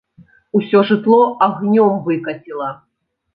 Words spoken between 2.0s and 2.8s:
выкаціла.